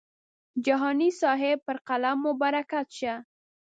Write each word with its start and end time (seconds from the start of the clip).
جهاني 0.65 1.09
صاحب 1.21 1.57
پر 1.65 1.77
قلم 1.87 2.17
مو 2.23 2.31
برکت 2.41 2.87
شه. 2.99 3.13